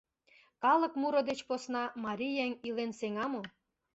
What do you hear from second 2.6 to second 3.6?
илен сеҥа мо?